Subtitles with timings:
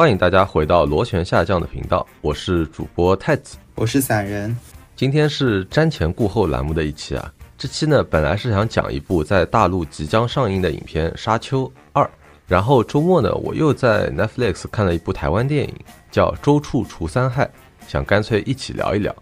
[0.00, 4.56] 欢迎大家回到螺旋下降的频道，我是主播太子，我是散人。
[4.96, 12.02] 今天是瞻前顾后栏目的一期啊，这期呢本来是想讲一部在大陆即将上映的影片《沙丘二》，
[12.46, 15.74] 然后周末呢我又在 Netflix 看了一部台湾电影，
[16.10, 17.44] 叫《周处除三害》，
[17.86, 19.14] 想干脆一起聊一聊。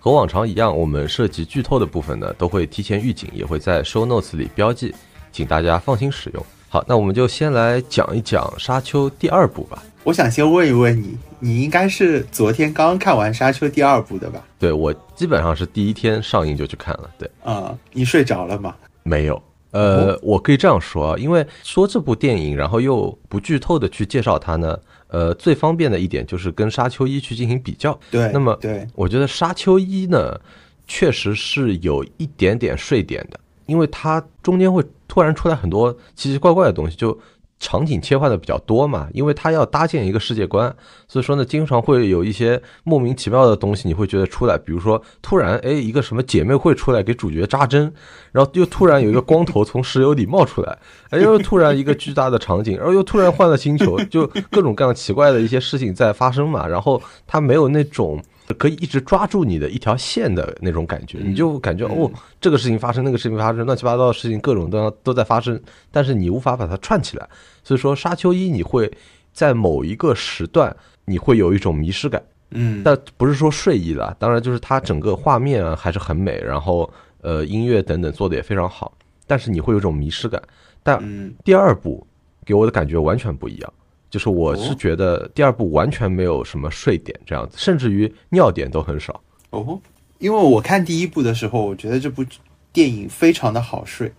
[0.00, 4.92] 和往常一样，我们涉及剧透的部分呢都会提前预警，也会在 Show Notes 里标记，
[5.30, 6.44] 请大家放心使用。
[6.68, 9.80] 好，那我们就先来讲一讲《沙丘》第二部吧。
[10.04, 14.44] 我想先问一问你，你应该是昨天刚看完《沙丘》第二部的吧？
[14.58, 17.10] 对，我基本上是第一天上映就去看了。
[17.18, 18.76] 对，啊，你睡着了吗？
[19.02, 19.42] 没有。
[19.70, 24.78] 呃，我可以这样说，因为说这部电影，然后又不剧透的去介绍它呢，
[25.08, 27.98] 呃，最方便的一点就是跟《沙丘一》去进行比较。
[28.10, 30.38] 对，那么对，我觉得《沙丘一》呢，
[30.86, 33.40] 确实是有一点点睡点的。
[33.66, 37.18] 因为它中间会突然出来很多奇奇怪怪的东西，就
[37.58, 39.08] 场景切换的比较多嘛。
[39.12, 40.74] 因为它要搭建一个世界观，
[41.08, 44.58] 所以说呢，经常会有一些莫名其妙的东西，你会觉得出来。
[44.58, 47.92] 比如说，突然哎，一个什么姐妹会出来给主角扎针，
[48.32, 50.78] 然后又突然有一个光头从石油里冒出来，
[51.10, 56.66] 哎，又突然一个巨大的场景，然后又突然换了星球，就各种各样奇怪的一些事情在发生嘛。
[56.66, 58.22] 然后它没有那种。
[58.58, 65.58] 可以一直抓住你的一条线的那种感觉，你就感觉哦，这个事情发生，那个事情发生，乱七八糟的事情各种都都在发生，
[65.90, 67.26] 但是你无法把它串起来。
[67.62, 68.90] 所以说，沙丘一你会
[69.32, 70.76] 在某一个时段，
[71.06, 76.92] 你会有一种迷失感，嗯，但不是说睡意了，当然就是它整个画面啊还是很美，然后
[77.22, 80.42] 呃音乐等等做的也非常好，但是你会有一种迷失感。
[80.82, 81.02] 但
[81.42, 82.06] 第二部
[82.44, 83.72] 给我的感觉完全不一样。
[84.14, 89.76] 就是我是觉得第二部完全没有什么睡点这样子，甚至于尿点都很少哦。
[90.20, 92.24] 因为我看第一部的时候，我觉得这部
[92.72, 94.12] 电影非常的好睡，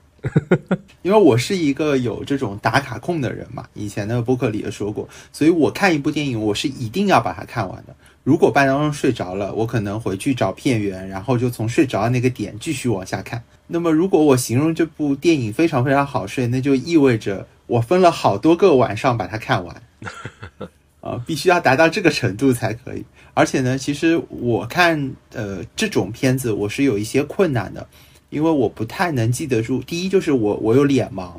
[1.01, 7.95] 因为我是一个有这种打卡控的人嘛，以前那个播客里也说过，所以我看一部电影，我是一定要把它看完的。
[8.25, 13.41] 如果半当中睡着了，我可能回去找片源，然后就从睡着的那个点继续往下看。
[13.65, 19.81] 那么如果我形容这部电影非常非常好睡，那就意味着我分了好多个晚上把它看完。
[21.01, 23.05] 啊，必须要达到这个程度才可以。
[23.35, 27.87] 而且呢，其实我看呃这种片子，我是有一些困难的，
[28.31, 29.83] 因为我不太能记得住。
[29.83, 31.33] 第一就是我我有脸盲，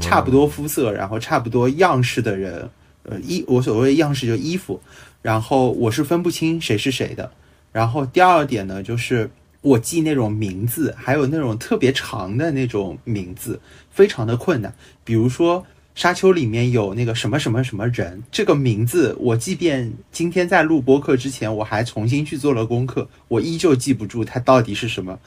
[0.00, 2.70] 差不多肤色，然后差不多样式的人，
[3.02, 4.80] 呃衣我所谓样式就衣服，
[5.22, 7.32] 然后我是分不清谁是谁的。
[7.72, 9.28] 然后第二点呢，就是
[9.60, 13.60] 我记那种名字，还有那种特别长的那种名字，
[13.90, 14.72] 非常的困难。
[15.02, 15.66] 比如说。
[16.00, 25.18] 沙丘里面有那个什么什么什么人，这个名字我即便今天在录播课之前，我还重新去做了功课，我依旧记不住他到底是什么，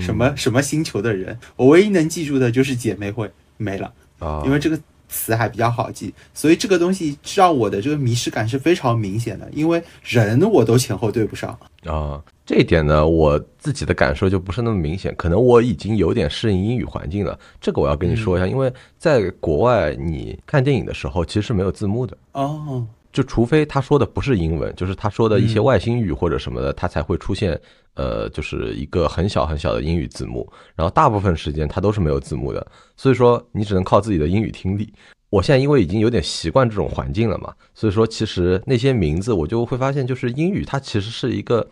[0.00, 1.38] 什么什么星球的人。
[1.54, 3.30] 我唯一能记住的就是姐妹会。
[3.58, 12.22] 没了啊，因为这个词还比较好记，所以这个东西让我的这个迷失感是非常明显的，因为人我都前后对不上啊。
[12.44, 17.38] 这一点呢，我自己的感受就不是那么明显，可能我已经有点适应英语环境了。
[17.60, 27.58] 这个我要跟你说一下，因为在国外你看电影的时候其实是没有字幕的哦，就除非他说的不是英文，就是他说的一些外星语或者什么的，他才会出现
[27.94, 30.50] 呃，就是一个很小很小的英语字幕。
[30.74, 32.66] 然后大部分时间它都是没有字幕的，
[32.96, 34.92] 所以说你只能靠自己的英语听力。
[35.32, 41.66] 我现在因为已经有点习惯这种环境了嘛，所以说其实那些名字我就会发现，就是英语它其实是一个。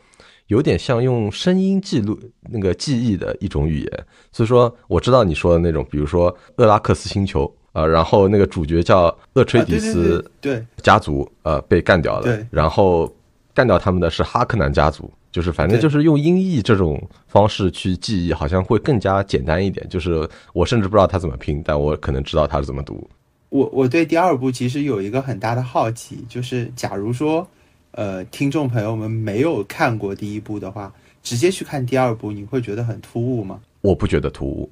[0.46, 2.18] 有点像用声音记录
[2.50, 13.08] 那个记忆的一种语言，所以说我知道你说的那种，比如说厄拉克斯星球啊，然后那个主角叫厄崔迪斯，对家族呃被干掉了，然后
[13.54, 19.88] 干掉他们的是哈克南家族，就是反正就是用音译这种方式去记忆，好像会更加简单一点。
[19.88, 23.08] 就是我甚至不知道他怎么拼，但我可能知道他是怎么读。
[23.50, 27.46] 我我对第二部其实有一个很大的好奇，就是假如说。
[27.92, 30.94] 呃，听众朋友们没有看过第一部的话，
[31.24, 33.60] 直接去看第二部，你会觉得很突兀吗？
[33.80, 34.70] 我不觉得突兀，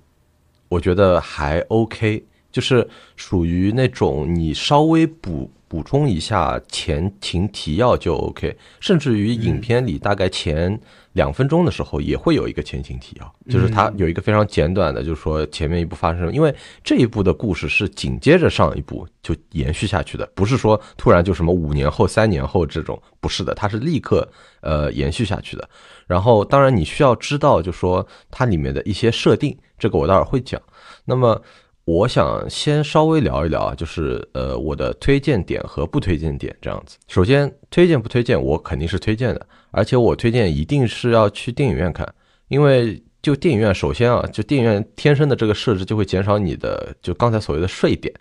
[0.68, 10.80] 我觉得还 OK，就是属于那种你稍微补补充一下前情提要就 OK，甚至于影片里大概前。
[11.14, 16.54] 两分钟的时候也会有一个前情提要，就是它有一个非常简短的，就是说前面一部发生，因为
[16.84, 24.28] 这一部的故事是紧接着上一部就延续下去的，不是说突然就什么五年后、三年后这种，不是的，它是立刻
[24.60, 25.68] 呃延续下去的。
[26.06, 30.60] 然后当然你需要知道，就说它里面的一些设定，这个我待会儿会讲。
[31.04, 31.42] 那么。
[31.88, 36.98] 我想先稍微聊一聊啊，就是呃我的推荐点和不推荐点这样子。
[37.08, 42.06] 首先推荐不推荐，我肯定是推荐的，而且我推荐一定是要去电影院看，
[42.48, 48.12] 因为就电影院，首先啊，就电影院天生的这个设置就会减少你的就刚才所谓的睡点，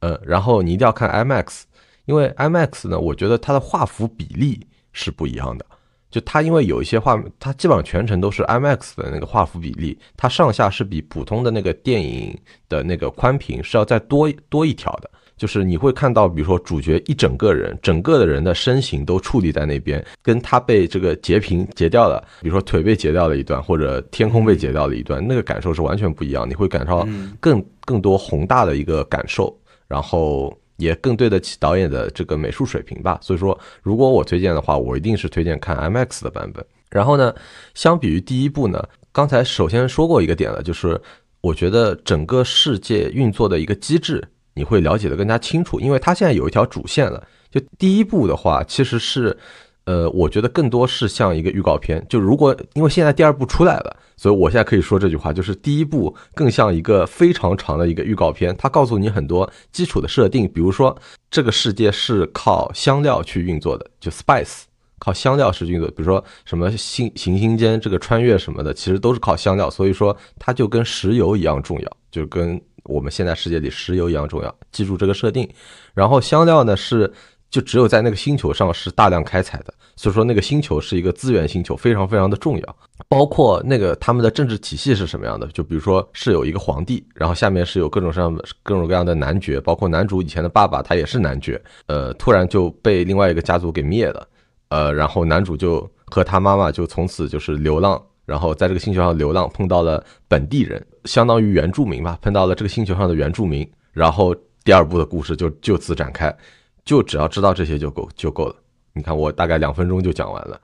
[0.00, 1.62] 呃，然后你一定要看 IMAX，
[2.04, 5.64] 因为 IMAX 呢，我觉得它的画幅比例是不一样的。
[6.10, 12.38] 就它因为有一些画，它基本上全程都是 IMAX 的那个画幅比例，它上下是比普通的那个电影
[12.68, 15.10] 的那个宽屏是要再多多一条的。
[15.36, 26.48] 就是你会看到，比如说主角一整个人，整个的人的身形都矗立在那边，跟他被这个截屏截掉了，比如说腿被截掉了一段，或者天空被截掉了一段，那个感受是完全不一样。
[26.48, 27.08] 你会感受到
[27.38, 29.54] 更更多宏大的一个感受，
[29.86, 33.18] 然后也更对得起导演的这个美术水平吧。
[33.22, 36.64] 所以说，如果我推荐的话，我一定是推荐看 MX 的版本。
[36.90, 37.34] 然后呢，
[37.74, 38.82] 相比于第一部呢，
[39.12, 41.00] 刚才首先说过一个点了，就是
[41.40, 44.22] 我觉得整个世界运作的一个机制。
[44.54, 47.22] 你会了解的更加清楚，因为它现在有一条主线了。
[47.50, 49.36] 就第一部的话，其实是，
[49.86, 52.04] 呃，我觉得更多是像一个预告片。
[52.08, 58.54] 就如果因为现在第二部出来了，所以我现在可以说这句话，就是第一部更像一个非常长的一个预告片。
[58.56, 60.96] 它告诉你很多基础的设定，比如说
[61.30, 64.62] 这个世界是靠香料去运作的，就 spice
[64.98, 65.88] 靠香料是运作。
[65.88, 72.60] 比如说什么星行星间这个穿越什么的，其实都是靠香料，所以说它就跟石油一样重要，就跟。
[72.88, 75.50] 我们现在世界里石油一样重要，记住这个设定。
[75.92, 77.12] 然后香料呢是
[77.50, 82.76] 就只有在那个星球上是大量开采的，所以说那个星球是一个资源星球，非常非常的重要。
[83.08, 85.46] 包括那个他们的政治体系是什么样的？
[85.48, 94.28] 就比如说是有一个皇帝，然后下面是有各种各样的各种各样的男爵，包括男主以前的爸爸他也是男爵，呃，突然就被另外一个家族给灭了，
[94.68, 98.00] 呃，然后男主就和他妈妈就从此就是流浪。
[98.26, 103.64] 然后在这个星球上流浪，碰到了本地人，相当于原住民吧，碰到了这个星球上的原住民。
[103.92, 104.34] 然后
[104.64, 106.36] 第二部的故事就就此展开，
[106.86, 108.56] 就只要知道这些就够就够了。
[108.94, 110.58] 你看我大概两分钟就讲完了。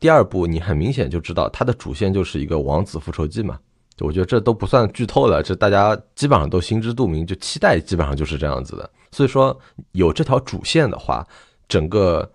[0.00, 3.56] 第二部你很明显就知道它的主线就是一个王子复仇记嘛，
[4.00, 8.90] 我觉得这都不算剧透了，这大家基本上都心知肚明，就期待基本上就是这样子的。
[9.12, 9.56] 所以说
[9.92, 11.24] 有这条主线的话，
[11.68, 12.28] 整个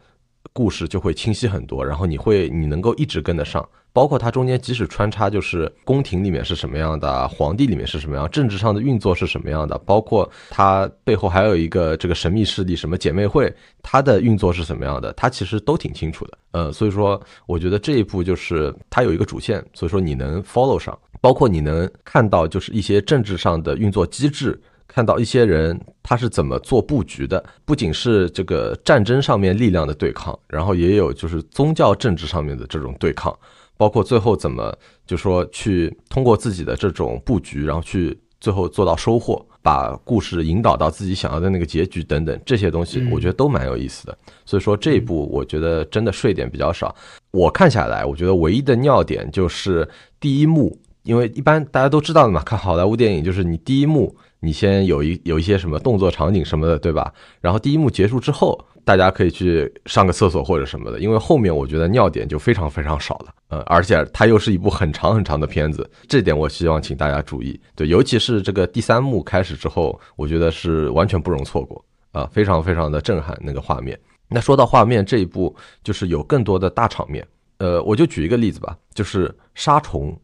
[0.54, 3.68] 故事就会清晰很多，然后你会你能够一直跟得上。
[3.94, 13.54] 包括它中间即使穿插，就是宫廷里面是什么样的，皇帝里面是什么样，政治上的运作是什么样的，包括它背后还有一个这个神秘势力，什么姐妹会，
[13.84, 16.38] 它的运作是什么样的，它其实都挺清楚的。
[16.52, 24.58] 呃，所以说我觉得这一步就是它有一个主线，所以说你能 follow 上，包括你能看到就是一些政治上的运作机制，
[24.94, 33.34] 看到一些人他是怎么做布局的，不仅是这个战争上面力量的对抗，然后也有就是宗教政治上面的这种对抗。
[33.78, 34.78] 包括最后怎么
[35.08, 44.16] 就说去通过自己的这种布局，然后去最后做到收获，把故事引导到自己想要的那个结局等等这些东西，我觉得都蛮有意思的。
[44.46, 46.94] 所以说这一部我觉得真的睡点比较少。
[47.32, 49.88] 我看下来，我觉得唯一的尿点就是
[50.20, 57.14] 第一幕，因为一般大家都知道的嘛，看好莱坞电影就是你第一幕你先有一有一些什么动作场景什么的，对吧？
[57.40, 58.66] 然后第一幕结束之后。
[58.84, 67.62] 大家可以去上个厕所或者什么的，因为后面我觉得尿点就非常非常少了，呃，而且它又是一部很长很长的片子，这点我希望请大家注意。
[67.76, 73.98] 对，尤其是这个第三幕开始之后，我觉得是完全不容错过啊，非常非常的震撼那个画面。
[74.28, 77.24] 那说到画面这一部，就是有更多的大场面，
[77.60, 80.20] 呃，我就举一个例子吧，就是杀虫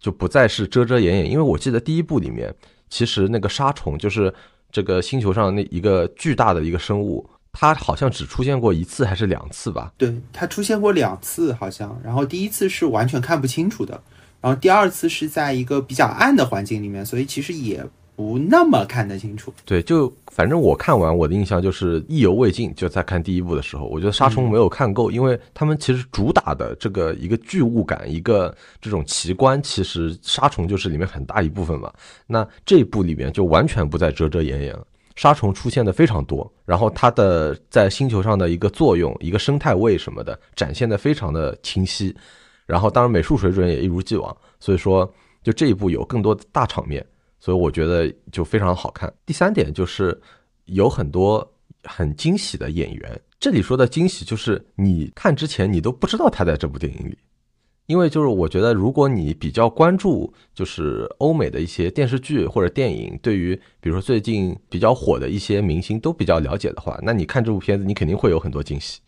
[0.00, 2.52] 就不再是遮遮掩掩，因为我记得第一部里面
[2.88, 4.34] 其实那个沙虫就是
[4.72, 7.28] 这个星球上那一个巨大的一个生物。
[7.52, 9.92] 它好像只出现过一次还是两次吧？
[9.98, 12.00] 对，它出现过两次，好像。
[12.00, 14.00] 然后第一次是完全看不清楚的，
[14.40, 17.84] 然后第二次是在一个比较暗的环境里面，所以其实也
[18.20, 19.50] 不那么看得清楚。
[19.64, 22.70] 对，就反正我看完我的印象就是意犹未尽。
[22.74, 31.90] 就在看第一部的时候，我觉得杀虫没有看够，因为他们其实主打的这个一个巨物感，一个这种奇观，其实杀虫就是里面很大一部分嘛。
[32.26, 34.86] 那这一部里面就完全不再遮遮掩掩了。
[35.16, 42.14] 杀虫出现的非常多，然后它的在星球上的一个作用、一个生态位什么的展现的非常的清晰，
[42.66, 45.10] 然后当然美术水准也一如既往，所以说
[45.42, 47.04] 就这一部有更多的大场面，
[47.40, 49.12] 所以我觉得就非常好看。
[49.26, 50.20] 第三点就是
[50.66, 57.18] 有很多很惊喜的演员，这里说的惊喜就是你看之前你都不知道他在这部电影里。
[57.86, 69.00] 因为就是我觉得，如果你比较关注就是欧美的一些电视剧或者电影，对于比如说最近比较火的一些明星都比较了解的话，那你看这部片子，你肯定会有很多惊喜。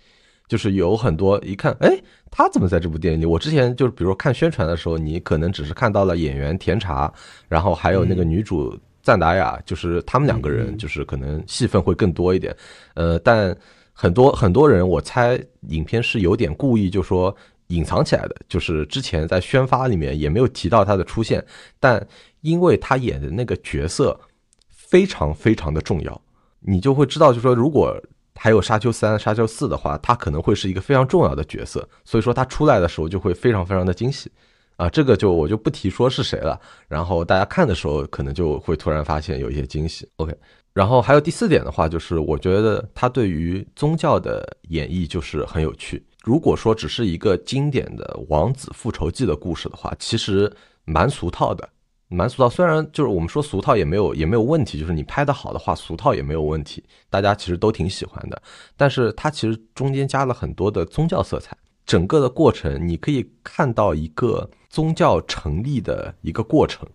[0.53, 1.99] 就是有很多一看，哎，
[2.31, 3.25] 他怎么在这部电影里？
[3.25, 7.11] 我之前就是比如说看宣传的时候，你可能只是看到了演员甜茶，
[7.49, 12.55] 然后还有那个女主赞达雅，就是他们两个人，就是可能戏份会更多一点。
[12.93, 13.57] 呃，但
[13.95, 17.35] 很多很多人，我猜影片是有点故意就说。
[17.69, 21.43] 隐藏起来的，就是之前在宣发里面也没有提到他的出现，
[21.81, 22.07] 但
[22.43, 24.21] 因为他演的那个角色
[24.69, 26.21] 非常非常的重要，
[26.61, 27.99] 你就会知道，就说如果
[28.35, 34.31] 还有沙丘三、沙丘四的话，他可能会是一个非常重要的角色，所以说他出来的时候就会非常非常的惊喜。
[34.77, 36.59] 啊，这个就我就不提说是谁了，
[36.89, 40.09] 然后大家看的时候可能就会突然发现有一些惊喜。
[40.17, 40.35] OK，
[40.73, 46.05] 然后还有第四点的话，就是我觉得他对于宗教的演绎就是很有趣。
[46.25, 50.51] 如果说只是一个经典的王子复仇记的故事的话，其实
[50.85, 51.69] 蛮俗套的，
[52.13, 52.49] 蛮俗套。
[52.49, 58.41] 虽然就是我们说俗套也没有也没有问题，就是你拍的好的话，俗套也没有问题，大家其实都挺喜欢的。
[58.77, 61.57] 但是它其实中间加了很多的宗教色彩。
[61.85, 66.89] 整个的过程，你可以看到一个宗教成立的一个过程，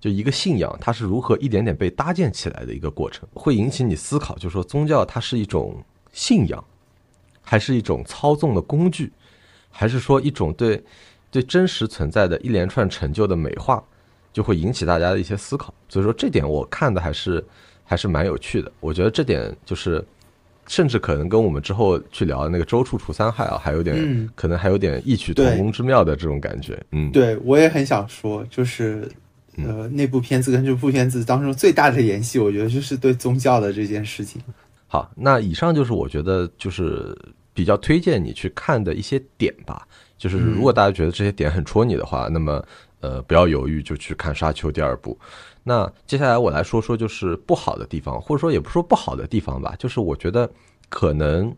[0.00, 5.80] 就一个信仰，它是如何一点点被搭建起来的一个过程，会引起你思考，就是说宗教它是一种
[6.12, 6.62] 信仰，
[7.40, 9.12] 还是一种操纵的工具，
[9.70, 10.82] 还是说一种对
[11.30, 13.82] 对真实存在的一连串成就的美化，
[14.32, 15.72] 就会引起大家的一些思考。
[15.88, 17.44] 所以说这点我看的还是
[17.84, 20.04] 还是蛮有趣的，我觉得这点就是。
[20.68, 26.80] 甚至可能跟我们之后去聊的那个周处除三害啊，还有点，可能还有点异曲同工之妙的这种感觉。
[26.92, 29.10] 嗯，对我也很想说，就是
[29.56, 34.40] 呃，那部片子跟这部片子当中最大的联系，我觉得就是对宗教的这件事情。
[34.86, 37.12] 好，那以上就是我觉得就是
[37.52, 39.86] 比较推荐你去看的一些点吧。
[40.16, 42.64] 就是如果大家觉得这些点很戳你的话，那么
[43.02, 45.18] 呃，不要犹豫，就去看《沙丘》第二部。
[45.62, 50.50] 那接下来我来说说就是不好的地方，或者说也不说不好的地方吧，就是我觉得
[50.88, 51.54] 可能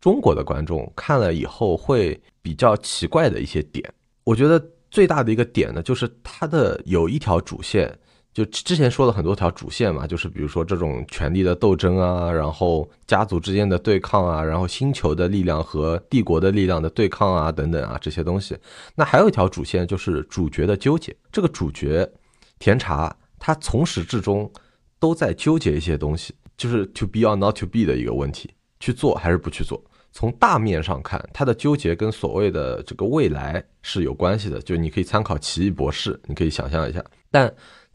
[0.00, 3.92] 中国的观众看了以后会比较奇怪的一些点。
[4.24, 7.96] 我觉得最大的一个点呢，就是它的有一条主线，
[8.42, 18.56] 就之前说了很多条主线嘛，就是比如说这种权力的斗争啊，然后家族之间的对抗啊，然后星球的力量和帝国的力量的对抗啊，等等啊这些东西。
[18.94, 22.10] 那还有一条主线就是主角的纠结，这个主角
[22.58, 23.14] 甜茶。
[23.42, 24.50] 他从始至终
[24.98, 29.82] 都在纠结一些东西，就是 to be or not to be 的一个问题，去做还是不去做。
[30.12, 37.02] 从大面上看，他的纠结跟所谓的这个未来是有关系的，就你可以参考《奇异博士》，你可以想象一下。
[37.30, 37.50] 但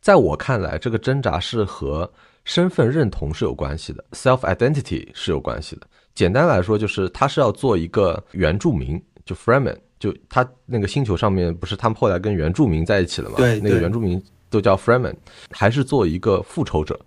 [0.05, 2.07] 在我看来，这个挣扎是和
[2.43, 5.87] 身份认同是有关系的，self identity 是有关系的。
[6.13, 13.37] 简单来说，就是他是要做一个原住民，就 Freeman，就他那个星球上面不是他们后来跟原住民在一起了嘛？
[13.37, 14.23] 对，那个原住民。
[14.51, 15.15] 都叫 Freeman，
[15.49, 16.97] 还是做一个复仇者？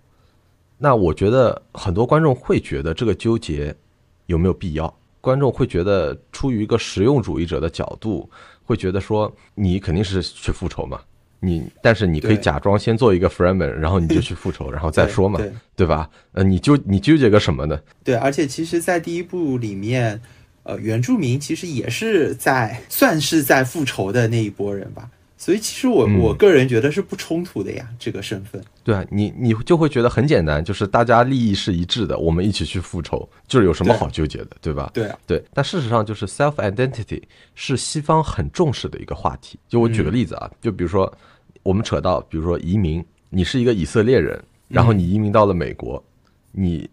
[0.77, 3.73] 那我觉得很多观众会觉得这个纠结
[4.25, 4.93] 有没有必要？
[5.21, 8.29] 观众会觉得出于一个实用主义者的角度，
[8.61, 10.99] 会觉得说你肯定是去复仇嘛，
[11.39, 15.39] 你但是你可以假装先做一个 Freeman，然后你就去复仇， 然后再说嘛，
[15.75, 16.09] 对吧？
[16.33, 17.79] 呃，你纠你纠结个什么呢？
[18.03, 20.19] 对，而且其实，在第一部里面，
[20.63, 25.09] 呃，原住民其实也是在算是在复仇的那一波人吧。
[25.41, 28.61] 所以其实我我个人觉得是不冲突的呀，这个身份。
[28.83, 34.91] 对啊，你你就会觉得很简单，就是大家利益是一致的，我们一起去复仇，就是有什么好纠结的，对吧？
[34.93, 35.41] 对啊，对。
[35.53, 37.23] 但事实上，就是 self identity
[37.55, 39.57] 是西方很重视的一个话题。
[39.69, 41.09] 就我举个例子啊，就比如说
[41.63, 46.03] 我们扯到，比如说移民，你是一个以色列人，然后你移民到了美国，
[46.51, 46.89] 你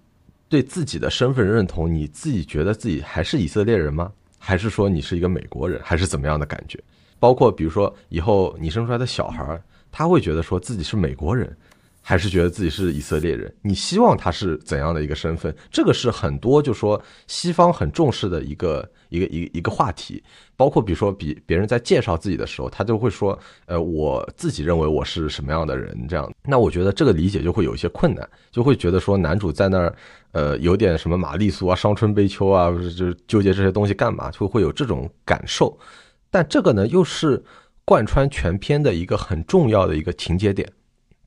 [0.48, 4.12] 对自己的身份认同，你自己觉得自己还是以色列人吗？
[4.38, 6.78] 还是说你是一个美国人，还是怎么样的感觉？
[7.18, 11.56] 包括比如说以后你生出来的小孩儿，他会觉得说自己是美国人，
[12.02, 13.52] 还是觉得自己是以色列人？
[13.62, 15.54] 你希望他是怎样的一个身份？
[15.70, 20.23] 这个是很多就说西方很重视的一个一个一一个话题。
[20.56, 26.32] 包括比如说比别人在介绍自己的时候，他就会说，呃，我自己认为我是什么样的人这样。
[26.44, 29.94] 那我觉得这个理解就会有一些困难，就会觉得说男主在那儿，
[30.32, 34.30] 呃，有点什么玛丽苏啊、伤春悲秋啊，就是纠结这些东西干嘛？
[34.30, 35.78] 就会有这种感受。
[36.30, 37.42] 但这个呢，又是
[37.85, 40.71] 贯穿全篇的一个很重要的一个情节点，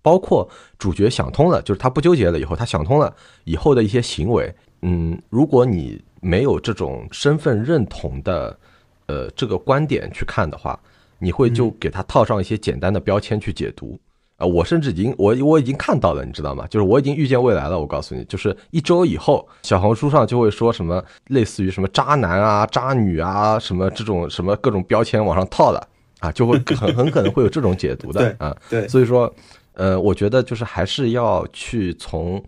[0.01, 4.53] 包括主角想通了，就是他不纠结了以后，他想通了以后的一些行为。
[4.81, 8.57] 嗯，如果你没有这种身份认同的，
[9.07, 10.79] 呃，这个观点去看的话，
[11.17, 13.99] 你会就给他套上一些简单的标签去解读。
[14.39, 16.65] 啊，我甚至已经我我已经看到了，你知道吗？
[16.67, 17.79] 就是我已经预见未来了。
[17.79, 25.87] 我告诉你，就是一周以后，小红书上就会说什么类似于什么渣男啊、渣女啊，什么这种什么各种标签往上套的
[26.19, 28.55] 啊，就会很很可能会有这种解读的 啊。
[28.69, 29.31] 对，所以说，
[29.73, 32.41] 呃，我觉得就是还是要去从。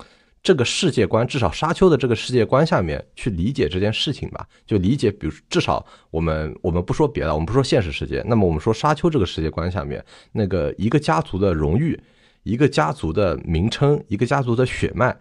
[0.43, 11.99] 这个世界观，至少沙丘的这个世界观下面去理解这件事情吧，就理解，比如至少我们我们不说别的，我们不说现实世界，那么我们说沙丘这个世界观下面，那个一个家族的荣誉，
[12.43, 15.15] 一个家族的名称，一个家族的血脉，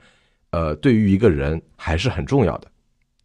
[0.53, 2.71] 呃，对于一个人还是很重要的。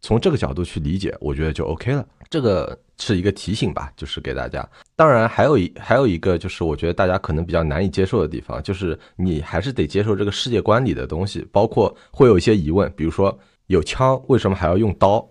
[0.02, 2.06] 从这个角度去理解，我觉得就 OK 了。
[2.28, 4.66] 这个是一个提醒吧，就是给大家。
[4.94, 15.26] 当然，还有一还有一个，就是我觉得大家可能比较难以接受的地方，就是你还是得接受这个世界观里的东西，包括会有一些疑问，比如说有枪，为什么还要用刀？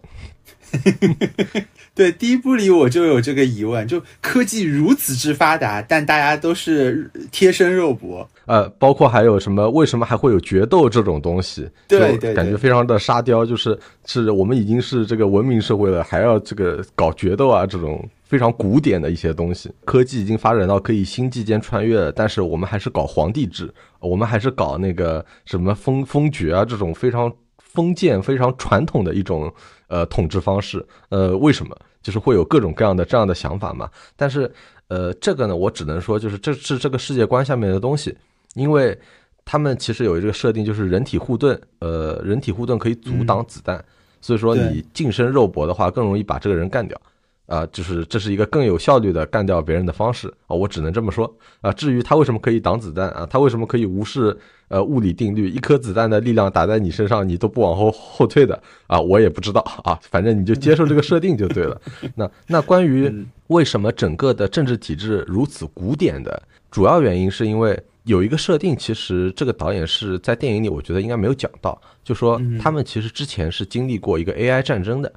[1.96, 8.30] 对，第一部里我就有这个疑问，就科技如此之发达，但大家都是贴身肉搏。
[8.46, 9.70] 呃，包括还有什么？
[9.70, 11.68] 为什么还会有决斗这种东西？
[11.88, 19.72] 对对，感觉非常的沙雕，就是是我们已经是这个文明社会了，还要这个搞决斗啊，这种非常古典的一些东西。
[19.86, 29.50] 科技已经发展到可以星际间穿越了，但是我们还是搞皇帝制，我们还是搞那个什么封封爵啊，这种非常封建、非常传统的一种。
[29.88, 31.76] 呃，统治方式，呃，为什么？
[32.02, 33.90] 就是会有各种各样的这样的想法嘛？
[34.16, 34.52] 但是，
[34.90, 38.16] 呃，这个呢，我只能说，就是这是这个世界观下面的东西，
[38.54, 38.96] 因为
[39.44, 43.84] 他们其实有这个设定，就是人体护盾，呃，人体护盾可以阻挡子弹，
[44.22, 47.00] 所以说你近身肉搏的话，更容易把这个人干掉。
[47.48, 51.72] 啊，就是这是一个更有效率的干掉别人的方式啊，我只能这么说啊。
[51.72, 54.36] 至于他为什么可以挡子弹啊，他为什么可以无视
[54.68, 60.00] 呃物理定律，一颗子弹的力量打在你身上，你都不往后后退的啊，我也不知道啊。
[60.10, 61.80] 反正你就接受这个设定就对了。
[62.16, 63.14] 那那关于
[63.48, 75.14] 为什么整个的政治体制如此古典的主要原因，是因为有一个设定，其实这个导演是在电影里，我觉得应该没有讲到，就说他们其实之前是经历过一个 AI 战争的。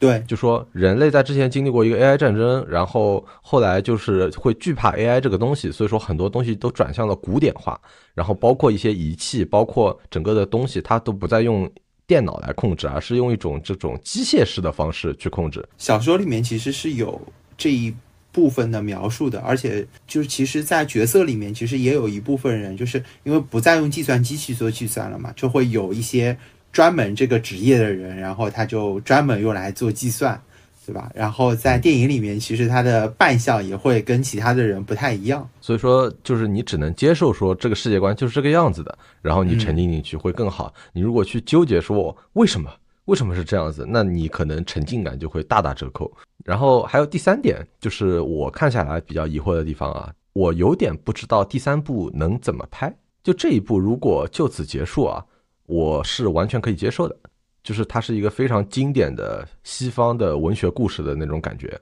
[0.00, 7.78] 对，就说人类在之前经历过一个 AI 战争，然后后来就是会惧怕 AI 这个东西，所以说很多东西都转向了古典化，
[8.14, 11.70] 然后包括一些仪器，包括整个的东西，它都不再用
[12.06, 15.62] 电脑来控制，而是用一种这种机械式的方式去控制。
[15.76, 17.20] 小说里面其实是有
[17.58, 17.94] 这一
[18.32, 26.38] 部分的描述的，而且就是其实，在角色里面其实也有一部分人，就是因为不再用计算机去做计算了嘛，就会有一些。
[26.72, 30.40] 专门这个职业的人，然后他就专门用来做计算，
[30.86, 31.10] 对吧？
[31.14, 35.48] 然后在电影里面，其实他的扮相也会跟其他的人不太一样。
[35.60, 40.72] 所以说，就是你只能接受说这个世界观就是这个样子的，然后你沉浸进去会更好。
[40.92, 42.70] 你如果去纠结说为什么
[43.06, 46.10] 为什么是这样子，那你可能沉浸感就会大打折扣。
[46.44, 52.92] 然后还有第三点，就是我看下来比较疑惑的地方啊，我有点不知道第三部能怎么拍。
[53.22, 55.24] 就这一部如果就此结束啊。
[55.70, 57.16] 我是完全可以接受的，
[57.62, 61.80] 就是它是一个非常经典的西方的文学故事的那种感觉。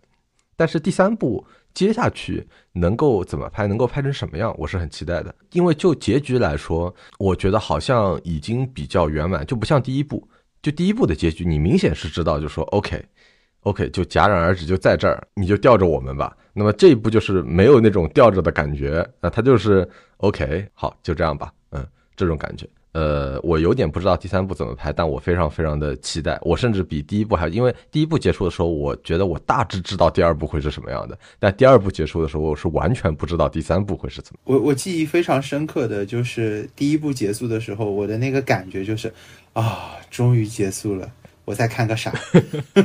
[0.56, 5.34] 但是第三部接下去能够怎么拍，能够拍成什么样，我是很期待的。
[5.52, 10.28] 因为就结局来说，我觉得好像已经比较圆满，就不像第一部。
[10.60, 16.36] 就第一部的结局，你明显是知道，就说 OK，OK，就戛然而止，就在这儿，你就吊着我们吧。
[16.52, 22.68] 那么这一部就是没有那种吊着的感觉，那它就是 OK，好，就这样吧，嗯，这种感觉。
[22.98, 26.36] 呃，我有点不知道第三部怎么拍，但我非常非常的期待。
[26.42, 34.40] 我甚至比第一部还，因为第一部结束的时候，我觉得我大致知道第二部会是什么样的，但第二部结束的时候，我是完全不知道第三部会是怎么。
[34.42, 39.12] 我我记忆非常深刻的就是第一部结束的时候，我的那个感觉就是
[39.52, 41.08] 啊，终于结束了，
[41.44, 42.12] 我再看个啥？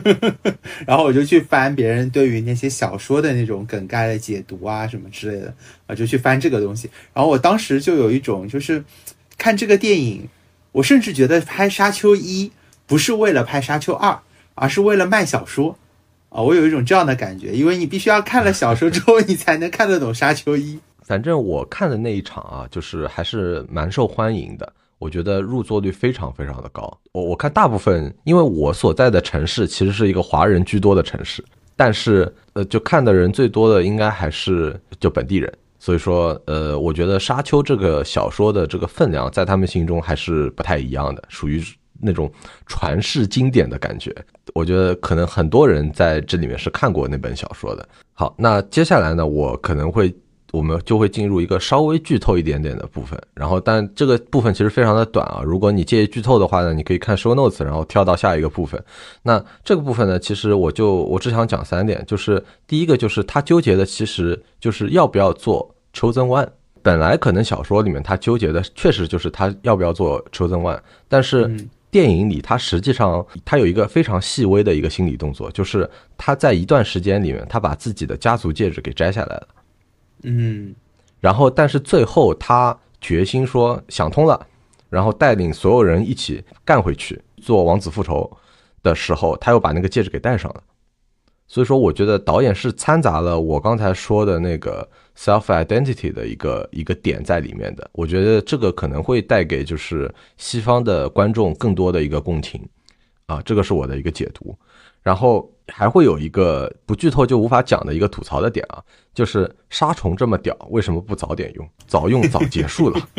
[0.85, 5.51] 然后我就去翻别人对于那些小说的那种梗概的解读啊，什么之类的
[5.87, 6.87] 啊，就去翻这个东西。
[7.15, 8.83] 然后我当时就有一种就是。
[9.37, 10.29] 看这个电影，
[10.71, 12.47] 我甚至觉得拍《沙丘一》
[12.85, 14.11] 不是为了拍《沙丘二》，
[14.55, 15.77] 而是为了卖小说
[16.29, 16.41] 啊！
[16.41, 20.75] 我有一种这样的感觉，因为你必须要看了小说之后，你才能看得懂《沙丘一》。
[21.03, 26.97] 反正我看的那一场啊，就是还是蛮受欢迎的，我觉得入座率非常非常的高。
[27.11, 31.43] 我我看大部分，因为我所在的城市其实是一个华人居多的城市，
[31.75, 35.51] 但是呃，就看的人最多的应该还是就本地人。
[35.83, 41.61] 所以说，呃，我觉得《沙丘》这个小说的这个分量，在他们心中还是不太一样的，属于
[41.99, 42.31] 那种
[42.65, 44.15] 传世经典的感觉。
[44.53, 47.85] 我觉得可能很多人在这里面是看过那本小说的。
[48.13, 50.15] 好，那接下来呢，我可能会。
[50.53, 55.41] 我们就会进入一个稍微剧透一点点的部分，然后但这个部分其实非常的短啊。
[55.43, 58.79] 如果你介意剧透的话呢，你可以看 show notes，然后跳到下一个部分。
[59.23, 66.47] 那这个部分呢，其实我就我只想讲三点，就是第一个就是他纠结的其实就是要不要做 chosen one。
[66.83, 71.51] 本来可能小说里面他纠结的确实就是他要不要做 chosen one，但是
[71.89, 79.47] 电影里他实际上他有一个非常细微的一个心理动作，就是他在一段时间里面他把自己的家族戒指给摘下来了。
[80.23, 80.73] 嗯，
[81.19, 84.47] 然后，但是最后他决心说想通了，
[84.89, 88.29] 然后带领所有人一起干回去做王子复仇
[88.81, 90.63] 的时候，他又把那个戒指给戴上了。
[91.47, 97.87] 所以说，我觉得导演是掺杂了我刚才说的那个 self identity 的一个一个点在里面的。
[97.91, 102.59] 我觉得这个可能会带给就是西方的观众更多的一个共情
[103.25, 104.55] 啊，这个是我的一个解读。
[105.01, 108.81] 然后还会有一个不剧透就无法讲的一个吐槽的点啊，
[109.13, 111.69] 就是杀虫这么屌，为什么不早点用？
[111.87, 112.97] 早用早结束了。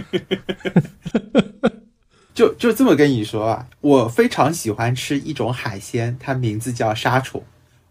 [2.32, 7.42] 就就这么跟你说啊，我非常喜欢吃一种海鲜，它名字叫杀虫，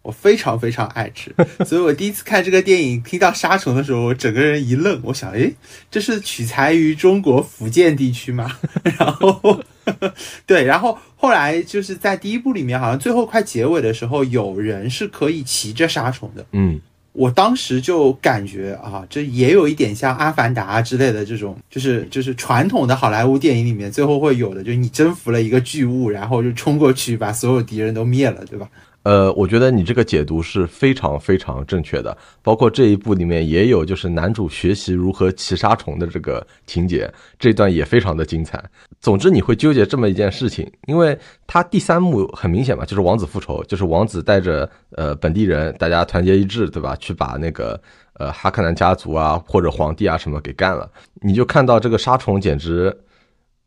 [0.04, 1.34] 我非常非常爱吃。
[1.66, 5.52] 所以我第一次看这个电影，听到沙虫的时候，我整个人一愣，我想，诶，
[5.90, 8.60] 这是取材于中国福建地区吗？
[9.00, 9.60] 然后，
[10.46, 16.80] 对，然后后来就是在第一部里面，好像最后快结尾的时候，有人是可以骑着沙虫的，嗯。
[17.14, 28.68] 我当时就感觉啊，这也有一点像《阿凡达》之类的这种，就是就是传统的好莱坞电影里面最后会有的，就是你征服了一个巨物，然后就冲过去把所有敌人都灭了，对吧？
[29.04, 38.64] 呃，我觉得你这个解读是非常非常正确的，包括这一部里面也有，就是男主学习如何骑杀虫的这个情节，这段也非常的精彩。
[39.02, 46.96] 总之，你会纠结这么一件事情，因为他第三幕很明显嘛，就是王子复仇，就是王子带着呃本地人，大家团结一致，对吧？
[46.96, 47.78] 去把那个
[48.14, 50.90] 呃哈克南家族啊或者皇帝啊什么给干了。
[51.22, 52.98] 你就看到这个杀虫简直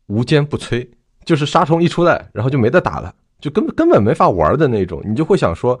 [0.07, 0.87] 无坚不摧，
[1.25, 3.13] 就是杀虫一出来，然后就没得打了。
[3.39, 5.79] 就根本根本没法玩的那种，你就会想说，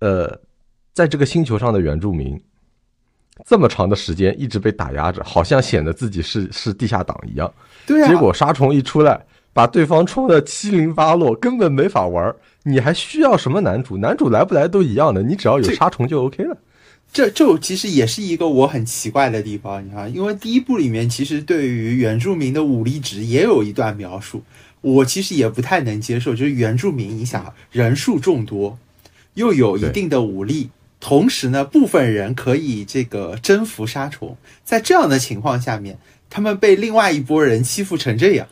[0.00, 0.38] 呃，
[0.92, 2.38] 在这个星球上的原住民，
[3.46, 7.52] 这么长的时间一直被打压着，好像显得自己是是地下党一样。
[7.86, 8.08] 对啊。
[8.08, 12.34] 结果杀虫一出来，把对方冲得七零八落，根本没法玩。
[12.64, 13.96] 你还需要什么男主？
[13.96, 16.56] 男主来不来都一样的，你只要有杀虫就 OK 了。
[17.12, 24.42] 这就其实也是一个我很奇怪的地方，你看，因为第一部里面其实对于原住民的武力值也有一段描述。
[24.80, 28.78] 我其实也不太能接受，就是原住民，你想人数众多，
[29.34, 38.48] 又有一定的武力，同时呢，部分人可以这个征服杀虫，在这样的情况下面，他们被另外一拨人欺负成这样，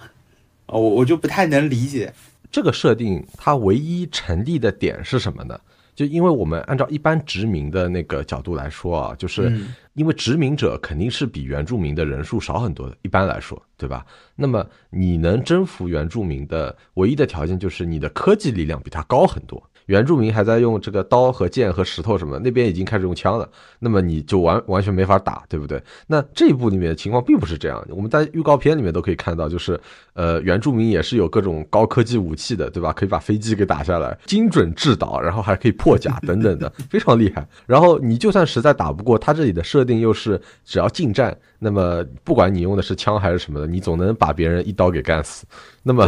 [0.66, 2.12] 我我就不太能理解。
[2.50, 5.60] 这个设定，它唯一成立的点是什么呢？
[5.98, 9.52] 就因为我们按照一般殖民的那个角度来说啊，就是
[9.94, 14.06] 因为殖民者肯定是比原住民的人数少很多的，一般来说，对吧？
[14.37, 19.61] 那么你能征服原住民的唯一的条件就是你的科技力量比他高很多。
[19.88, 23.48] 原住民还在用这个刀和剑和石头什么，那边已经开始用枪了，
[23.79, 25.83] 那么你就完完全没法打，对不对？
[26.07, 29.81] 那这一部里面的情况并不是这样，我们在预告片里面都可以看到，就是
[30.12, 32.92] 呃原住民也是有各种高科技武器的，对吧？
[32.92, 37.48] 可以把飞机给打下来，精准制导，然后还可以破甲等等的，非常厉害。
[37.66, 45.46] 然后你就算实在打不过，他这里的设定又是只要近战，那么不管你用的是枪还是什么的，你总能把别人一刀给干死。
[45.83, 46.07] 那么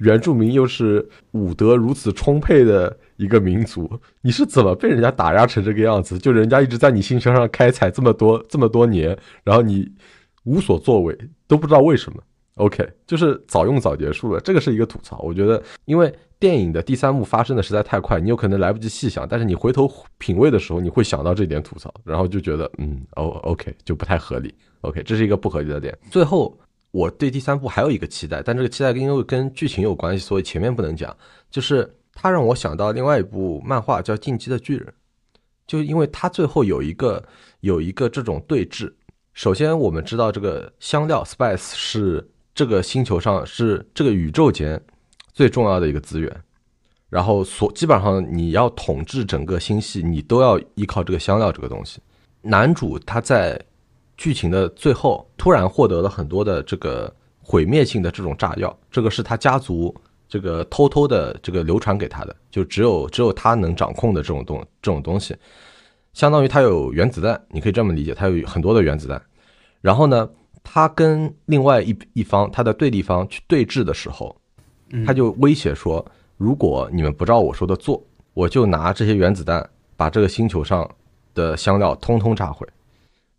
[0.00, 2.94] 原住民又是武德如此充沛的。
[3.20, 3.86] 一个民族，
[4.22, 6.16] 你是怎么被人家打压成这个样子？
[6.18, 9.86] 就人家一直在你星球上开采这么多这么多年，然后你
[10.44, 11.14] 无所作为，
[11.46, 12.18] 都不知道为什么。
[12.54, 15.18] OK，就是早用早结束了，这个是一个吐槽。
[15.18, 19.86] 我觉得，因为电影的第三幕发生的实在太快，你有可能来不及细想，但是你回头
[20.16, 24.54] 品味的时候，你会想到这点吐槽，然后就觉得，嗯，哦，OK，就不太合理。
[24.80, 25.94] OK，这是一个不合理的点。
[26.10, 26.58] 最后，
[26.90, 31.16] 我对第三部还有一个期待，但这个期待因为跟剧情有关系，所以前面不能讲，
[31.50, 31.96] 就是。
[32.12, 34.86] 他让我想到另外一部漫画叫《进击的巨人》，
[35.66, 37.24] 就因为他最后有一个
[37.60, 38.92] 有一个这种对峙。
[39.32, 44.78] 首先，我们知道这个香料 （spice） 是这个星球上是这个宇宙间
[45.32, 46.30] 最重要的一个资源，
[47.08, 52.02] 然后所基本上你要统治整个星系，你都要依靠这个香料这个东西。
[52.42, 53.58] 男主他在
[54.20, 59.94] 剧情的最后突然获得了很多的这个毁灭性的这种炸药，这个是他家族。
[60.28, 65.36] 这个偷偷的这个流传给他的，就只有只有他能掌控的这种东这种东西，
[66.12, 69.20] 相当于他有原子弹，你可以这么理解，他有很多的原子弹。
[69.80, 70.30] 然后呢，
[70.62, 74.36] 他跟另外一一方他的对立方去对峙的时候，
[75.04, 76.06] 他就威胁说，
[76.36, 78.00] 如果你们不照我说的做，
[78.32, 80.88] 我就拿这些原子弹把这个星球上
[81.34, 82.64] 的香料通通炸毁，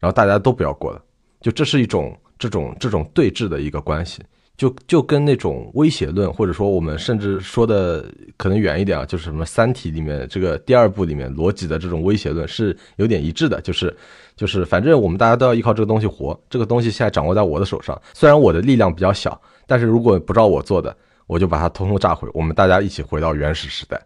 [0.01, 1.01] 然后大家都不要过了。
[1.39, 4.21] 就这是一种这种这种对峙的一个关系。
[4.57, 8.05] 就就跟那种威胁论，或者说我们甚至说的
[8.37, 13.95] 可能远一点啊，就是什么《三体》里面这个第二部里面逻辑的这种威胁论是有点一致的，就是
[14.35, 23.99] 就是反正我们大家都要依靠这个东西活，这个东西现在掌握在我的手上，虽然我的力量比较小，但是如果不照我做的，我就把它通通炸毁，我们大家一起回到原始时代，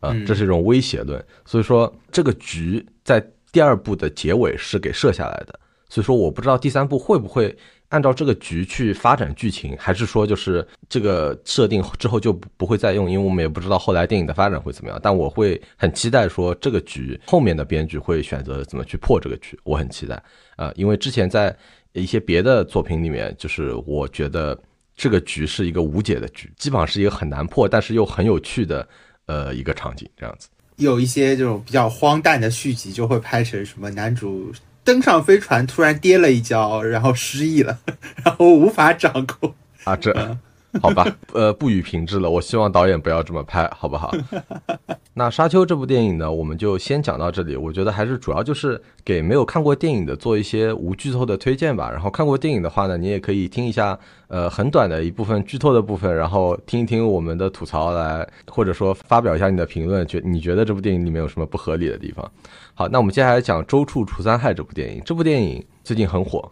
[0.00, 1.24] 啊，这是一种威胁论。
[1.44, 7.56] 所以说这个局在第二部的结尾是给设下来的，所以说我不知道第三部会不会。
[7.90, 13.08] 按照这个局去发展剧情，还是说就是这个设定之后就不会再用？
[13.08, 14.98] 因为我们也不知道后来电影的发展会怎么样。
[15.00, 20.20] 但我会很期待说这个局后面的编剧会选择怎么去破这个局，我很期待
[20.56, 20.72] 啊！
[20.74, 21.56] 因为之前在
[21.92, 24.58] 一些别的作品里面，就是我觉得
[24.96, 28.88] 这个局是一个无解的局，基本上是一个很难破，但是又很有趣的
[29.26, 30.48] 呃一个场景这样子。
[30.76, 34.52] 有一些这种比较荒诞的续集，就会拍成什么男主。
[34.82, 37.78] 登上飞船，突然跌了一跤，然后失忆了，
[38.22, 39.96] 然后无法掌控啊！
[39.96, 40.12] 这
[40.82, 42.28] 好吧，呃，不予评制了。
[42.28, 44.12] 我希望导演不要这么拍，好不好？
[45.14, 47.56] 那《沙丘》这部电影呢，我们就先讲到这里。
[47.56, 51.88] 我觉得还是主要就是给没有看过电影的做一些无剧透的推荐吧。
[51.90, 62.28] 然后看过电影的话呢，你也可以听一下，呃，很短的一部分剧透的部分，然后听一听我们的吐槽来，或者说发表一下你的评论，觉你觉得这部电影里面有什么不合理的地方？
[62.74, 65.00] 好，那我们接下来讲《周处除三害》这部电影。
[65.04, 66.50] 这部电影最近很火。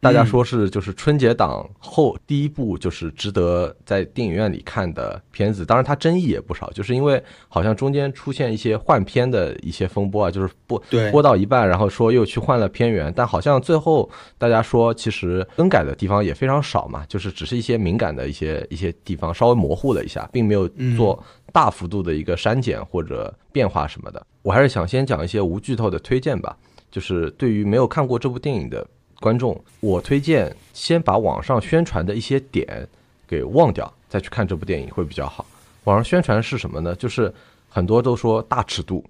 [0.00, 10.82] 大家说是就是春节档后第一部就是值得在电影院里看的片子，当然它争议也不少，就是因为好像中间出现一些换片的一些风波啊，就是播
[11.12, 14.08] 播到一半，然后说又去换了片源，但好像最后
[14.38, 24.26] 大家说其实更改的地方也非常少嘛，就是只是一些敏感的一些一些地方稍微模糊了一下，并没有做大幅度的一个删减或者变化什么的。
[24.40, 26.56] 我还是想先讲一些无剧透的推荐吧，
[26.90, 28.86] 就是对于没有看过这部电影的。
[29.20, 32.88] 观众，我推荐先把网上宣传的一些点
[33.28, 35.44] 给忘掉，再去看这部电影会比较好。
[35.84, 36.94] 网上宣传是什么呢？
[36.96, 37.32] 就是
[37.68, 39.04] 很多都说大尺度，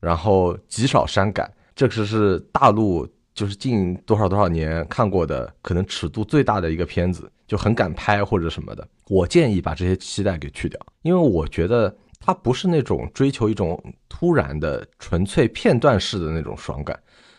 [0.00, 8.86] 然后极少删改，这个是大陆就是近多少多少年看过的可能尺度最大的一个片子，就很敢拍或者什么的。
[9.06, 16.98] 我建议把这些期待给去掉，因为我觉得它不是那种追求一种突然的、纯粹片段式的那种爽感。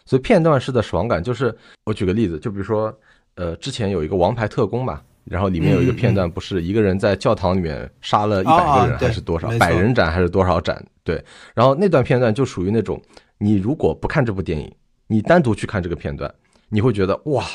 [0.10, 2.91] 所以片段式的爽感就是，我举个例子，就比如说，
[3.36, 10.84] 呃，之前有一个《王牌特工》吧，然后里面有一个片段，不是一个人在教堂里面杀了一百个人还是多少，百人斩还是多少斩？
[11.04, 13.00] 对，然后那段片段就属于那种，
[13.38, 14.74] 你如果不看这部电影，
[15.06, 16.34] 你单独去看这个片段，
[16.69, 17.45] 你会觉得哇，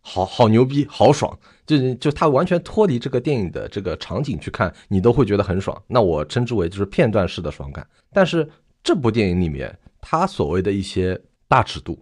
[0.00, 5.76] 好好牛逼，好爽，就就他完全脱离这个电影的这个场景去看，你都会觉得很爽。
[5.88, 7.84] 那我称之为就是片段式的爽感。
[8.12, 8.48] 但是
[8.84, 11.20] 这部电影里面，它所谓的一些。
[11.54, 11.96] 大尺度，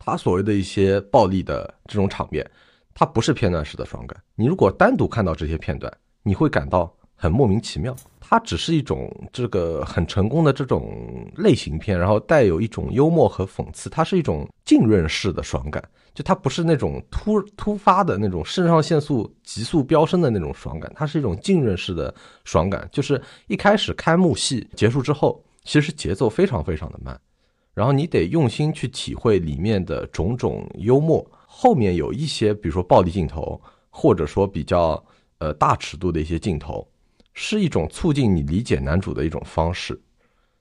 [0.00, 2.44] 它所谓的一些暴力的这种场面，
[2.92, 4.20] 它不是片段式的爽感。
[4.34, 7.94] 你如果单独看到这些片段，你会感到很莫名其妙。
[8.18, 13.88] 它只是一种这个很成功的这种类型片，然后带有一种幽默和讽刺。
[13.88, 15.80] 它是一种浸润式的爽感，
[16.12, 22.88] 就它不是那种突突发的那种肾上腺素急速飙升的那种爽感，它是一种浸润式的爽感。
[22.90, 27.16] 就是一开始开幕戏结束之后，其实节奏非常非常的慢。
[27.80, 35.02] 然后你得用心去体会里面的种种幽默，后面有一些，比如说暴力镜头，或者说比较
[35.38, 36.86] 呃大尺度的一些镜头，
[37.32, 39.98] 是一种促进你理解男主的一种方式，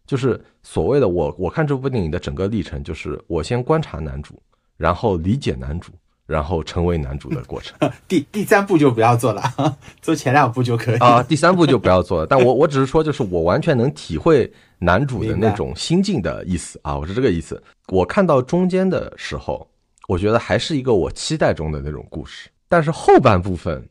[0.07, 4.41] 就是所谓的我我看这部电影的整个历程，就是我先观察男主，
[4.77, 5.91] 然后理解男主。
[6.25, 7.75] 然后成为男主的过程，
[8.07, 9.41] 第第三步就不要做了，
[9.99, 11.23] 做前两步就可以啊。
[11.23, 17.61] 第三步就不要做了，但我我只是说，就是我完全能体会男主的那种心境的意思啊，我是这个意思。
[17.87, 19.69] 我看到中间的时候，
[20.07, 23.87] 我觉得还是一个我期待中的那种故事，但是后半部分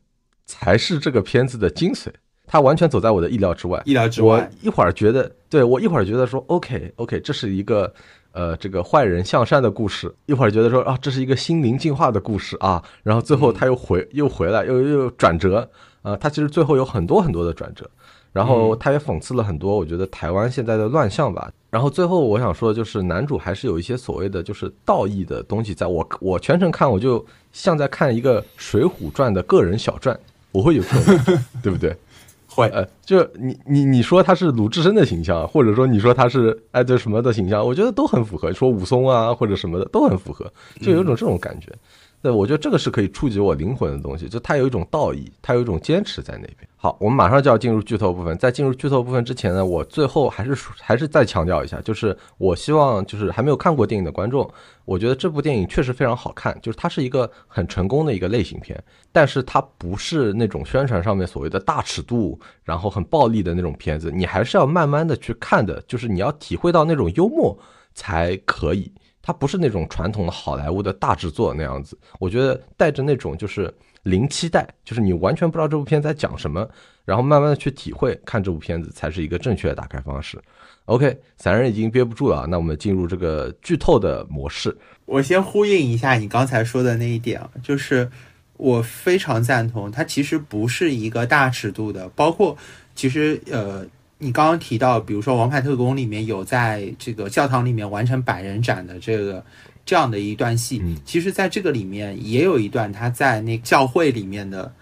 [0.46, 2.09] 才是这个片子的精髓，
[2.46, 3.83] 它完全走在我的意料之外。
[3.85, 7.92] 意料之外，我一会儿觉得，对我一会儿觉得说，OK OK，这是一个。
[8.33, 15.68] 呃，这个坏人向善的故事，一会儿觉得说啊，这是一个心灵进化的故事啊，然后最后他又回又回来，又又转折
[16.03, 17.90] 啊，他其实最后有很多很多的转折，
[18.38, 21.51] 然后他也讽刺了很多，我觉得台湾现在的乱象吧。
[21.70, 30.16] 然后最后我想说的就是男主还是有一些所谓的就是道义的东西，在我我全程看我就像在看一个《水浒传》的个人小传，
[30.53, 31.92] 我会有这种，对不对？
[32.46, 38.53] 会，呃，就你你你说他是鲁智深的形象，或者说你说他是哎对什么的形象，我觉得都很符合。
[38.53, 40.48] 说武松啊或者什么的都很符合，
[40.81, 41.72] 就有种这种感觉。
[42.20, 46.68] 对，我觉得这个是可以触及我灵魂的东西，就它有一种道义，它有一种坚持在那边。
[46.76, 54.48] 好，我们马上就要进入剧透部分，在进入剧透部分之前呢，我最后还是还是再强调一下，就是我希望就是还没有看过电影的观众，
[54.85, 67.57] 我觉得这部电影确实非常好看，就是它是一个很成功的一个类型片，但是它不是那种宣传上面所谓的大尺度，然后很暴力的那种片子，你还是要慢慢的去看的，就是你要体会到那种幽默
[67.94, 68.92] 才可以。
[69.29, 73.71] 它不是那种传统的好莱坞的大制作那样子，我觉得带着那种就是
[74.05, 76.67] 零期待，就是你完全不知道这部片在讲什么，
[77.05, 80.41] 然后慢慢的去体会看这部片子才是一个正确的打开方式。
[80.87, 84.75] OK，散人已经憋不住了，那我们进入这个剧透的模式。
[85.05, 88.11] 我先呼应一下你刚才说的那一点啊，就是
[88.57, 92.57] 我非常赞同，它其实不是一个大尺度的，包括
[92.95, 93.87] 其实呃。
[94.18, 99.44] 你刚刚提到，比如说《王牌特工》里面有在这个教堂里面完成百人斩的这个
[99.87, 104.72] 这样的一段戏，其实在这个里面也有一段他在那教会里面的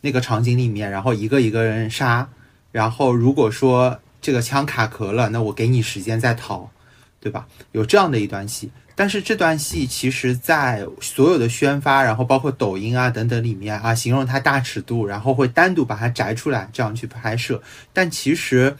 [0.00, 2.28] 那个场景里面，然后一个一个人杀，
[2.70, 6.70] 然后如果说这个枪卡壳了，那我给你时间再逃，
[7.18, 7.48] 对吧？
[7.72, 17.60] 有这样的一段戏，但是这段戏其实，在所有的宣发，然后包括抖音啊等等里面啊，形容它大尺度，然后会单独把它摘出来这样去拍摄。
[17.92, 18.76] 但其实，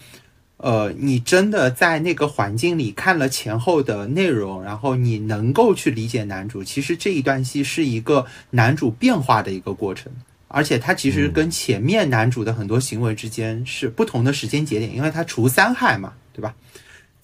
[0.59, 6.63] 呃，你真的在那个环境里看了前后的内容，然后你能够去理解男主。
[6.63, 10.13] 其实这一段戏是一个男主变化的一个过程，
[10.47, 16.55] 而且他其实跟前面男主的很多行为之间是不同的时间节点，因为他除三害嘛，对吧？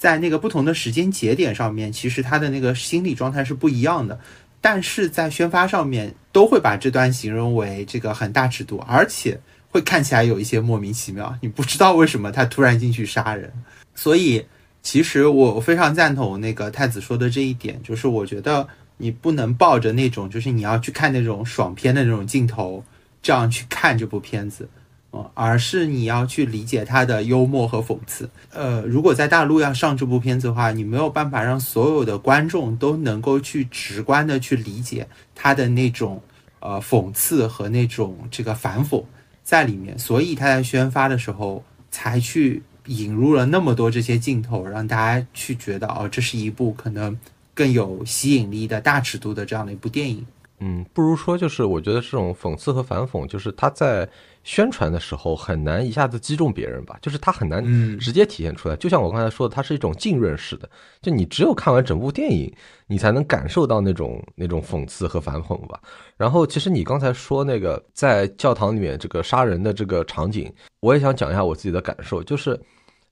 [0.01, 4.19] 在那个不同的时间节点上面，其实他的那个心理状态是不一样的，
[4.59, 13.53] 但是在宣发上面都会把这段形容为这个很大尺度，而且会看起来有一些莫名其妙，你不知道为什么他突然进去杀人。
[13.95, 14.43] 所以，
[14.81, 22.83] 其实我非常赞同那个太子说的这一点，就是我觉得你不能抱着那种就是你要去看那种爽片的那种镜头，
[23.21, 24.67] 这样去看这部片子。
[25.35, 28.31] 而是你要去理解他的幽默和讽刺。
[28.53, 36.23] 呃，如果在大陆要上这部片子的话，你没有办法让所有的观众都能够去直观的去理解他的那种
[36.61, 39.03] 呃讽刺和那种这个反讽
[39.43, 39.99] 在里面。
[39.99, 47.19] 所以他在宣发的时候才去引入了那么多这些镜头，让大家去觉得哦，这是一部可能
[47.53, 50.25] 更有吸引力的大尺度的这样的一部电影。
[50.61, 54.09] 嗯，不如说就是我觉得这种讽刺和反讽，就是他在。
[54.43, 57.65] 宣传的时候很难一下子击中别人吧，就是它很难
[57.99, 58.77] 直接体现出来。
[58.77, 60.69] 就像我刚才说的，它是一种浸润式的，
[61.03, 62.53] 就你只有看完整部电影，
[62.87, 65.79] 你才能感受到那种那种讽刺和反讽吧。
[66.17, 72.59] 然后，其实你刚才说那个在教堂里面这个杀人的这个场景，我也想讲一下我自己的感受，就是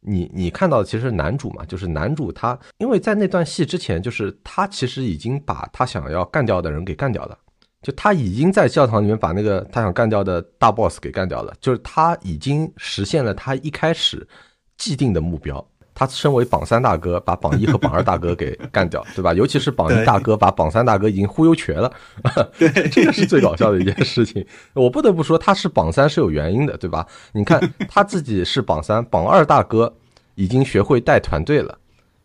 [0.00, 7.38] 你你看到其实男主嘛，就是男主他因为在那段戏之前，就是他其实已经把他想要干掉的人给干掉了。
[7.82, 14.26] 就他已经在教堂里面把那个他想干掉的大 boss 给干掉了，就是他已经实现了他一开始
[14.76, 15.64] 既定的目标。
[15.94, 19.34] 他身为榜三大哥，把榜一和榜二大哥给干掉， 对吧？
[19.34, 21.92] 尤其是榜一大哥把榜三大哥已经忽悠瘸了，
[22.56, 24.46] 对， 这个是最搞笑的一件事情。
[24.74, 27.04] 我不得不说，他是榜三是有原因的，对吧？
[27.32, 29.92] 你看他自己是榜三，榜二大哥
[30.36, 31.76] 已经学会带团队了。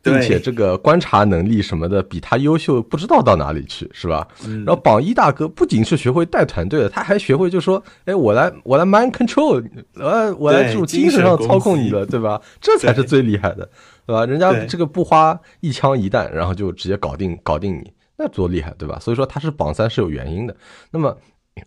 [0.03, 4.27] 并且这个观察能力什么的比他优秀不知道到哪里去，是吧？
[4.65, 12.41] 然后榜一大哥不仅是学会带团队了，他还学会就说：“哎，我来，我来 mind control，呃，我来这种精神上操控你了，对吧？
[12.59, 13.69] 这才是最厉害的，
[14.05, 14.25] 对吧？
[14.25, 18.99] 人家这个不花一枪一弹，然后就直接搞定搞定你，那多厉害，对吧？
[18.99, 20.53] 所以说他是榜三是有原因的。
[20.91, 21.17] 那么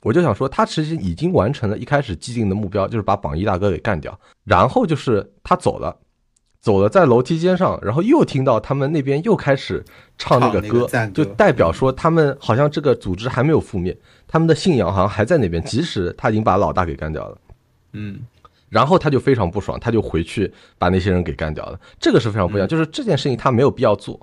[0.03, 5.97] 我就想说，他其实已经完成了一开始既定的目标，就是把榜一大哥给干掉，然后就是他走了。
[6.67, 9.85] 走了，在楼梯间上，然后又听到他们那边又开始
[10.19, 17.39] 唱那个歌，就代表说他们好像这个组织还没有覆灭，他们的信仰好像还在那边，即使他已经把老大给干掉了。
[17.93, 18.19] 嗯，
[18.69, 21.79] 然后他就非常不爽，他就回去把那些人给干掉了。
[22.01, 24.19] 这个是非常不一样，就是这件事情他没有必要做。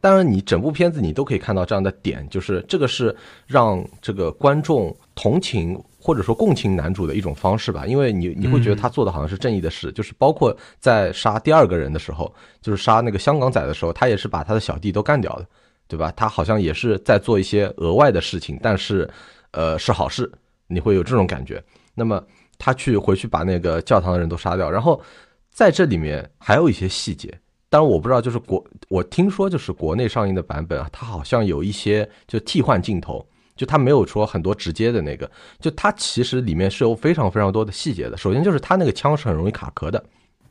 [0.00, 3.14] 当然，你整部片子你都可以看到这样的点，就是这个是
[3.46, 5.78] 让这个观众同情。
[6.06, 15.44] 或者说共情男主的一种方式吧，因为你你会觉得他做的好像是正义的事，就是包括在杀第二个人的时候，就是杀那个香港仔的时候，他也是把他的小弟都干掉了，
[15.88, 16.12] 对吧？
[16.14, 19.10] 他好像也是在做一些额外的事情，但是，
[19.50, 20.30] 呃，是好事，
[20.68, 21.60] 你会有这种感觉。
[21.92, 22.22] 那么
[22.56, 25.02] 他去回去把那个教堂的人都杀掉，然后
[25.50, 27.36] 在这里面还有一些细节，
[27.68, 33.26] 当然我不知道，就是国我听说就是国内上映的版本啊，它好像有一些就替换镜头。
[33.56, 38.16] 就他没有说很多直接的那个，就他其实里面是有非常非常多的细节的。
[38.16, 40.04] 首先就是他那个枪是很容易卡壳的，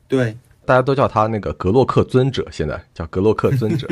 [0.08, 3.86] 对，大家都叫他那个格洛克尊者，现在叫格洛克尊者。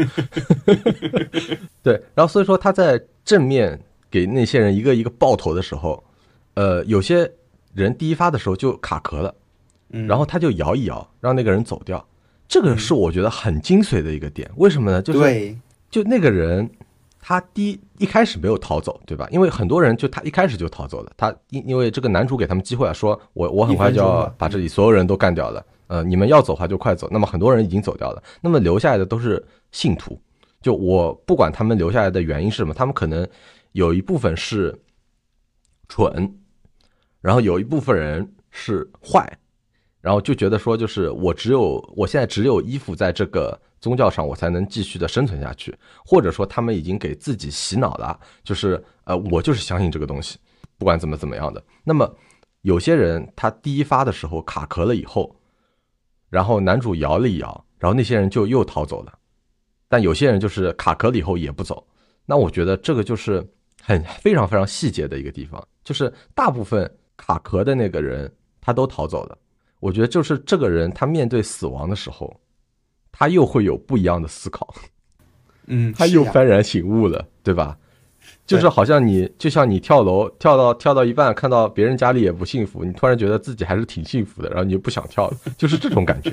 [1.80, 6.02] 对，然后所以说他在正面给那些人一个一个爆头的时候，
[6.54, 7.30] 呃，有些
[7.72, 9.32] 人第一发的时候就卡壳了，
[9.90, 12.04] 然后他就摇一摇，让那个人走掉。
[12.48, 15.00] 这个是我觉得很精髓的一个点，为什么呢？
[15.00, 15.56] 就是
[15.88, 16.68] 就那个人。
[17.26, 19.26] 他第一一开始没有逃走，对吧？
[19.30, 21.10] 因为很多人就他一开始就逃走了。
[21.16, 25.64] 他因因为这个男主给他们机会啊，说我我很快就要把这里所有人都干掉了。
[25.86, 27.08] 呃，你们要走的话就快走。
[27.10, 30.20] 那么很多人已经走掉了，那么留下来的都是信徒。
[30.60, 33.26] 就我不管他们留下来的原因是什么，他们可能
[33.72, 34.78] 有一部分是
[35.88, 36.30] 蠢，
[37.22, 39.38] 然后有一部分人是坏，
[40.02, 43.58] 然后就觉得说就是我只有我现在只有依附在这个。
[43.84, 45.76] 宗教上，我才能继续的生存下去，
[46.06, 50.38] 或者说他们已经给自己洗脑了，就是呃，我就是相信这个东西，
[50.78, 51.62] 不管怎么怎么样的。
[51.84, 52.10] 那么
[52.62, 55.36] 有些人他第一发的时候卡壳了以后，
[56.30, 59.12] 然后男主摇了一摇，然后那些人就又逃走了。
[59.86, 61.86] 但有些人就是卡壳了以后也不走。
[62.24, 63.46] 那我觉得这个就是
[63.82, 69.36] 很非常非常细节的一个地方，就是大部分卡壳的那个人他都逃走了。
[69.78, 72.34] 我觉得就是这个人他面对死亡的时候。
[73.16, 74.74] 他又会有不一样的思考，
[75.66, 77.78] 嗯，他又幡然醒悟了，对吧？
[78.46, 86.30] 就是好像你，就像你跳楼跳到跳到一半，看到别人家里也不幸福，你突然觉得自己还是挺幸福的，然后你就不想跳了， 就是这种感觉。